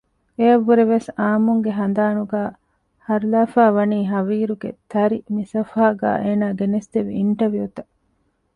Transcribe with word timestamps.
އެއަށް 0.37 0.65
ވުރެ 0.67 0.83
ވެސް 0.91 1.07
އާއްމުންގެ 1.17 1.71
ހަނދާނުގައި 1.79 2.51
ހަރުލާފައިވަނީ 3.07 3.99
ހަވީރުގެ 4.11 4.69
ތަރި 4.91 5.17
މި 5.33 5.43
ސަފުހާގައި 5.51 6.19
އޭނާ 6.23 6.45
ގެނެސްދެއްވި 6.59 7.13
އިންޓަވިއުތައް 7.19 7.91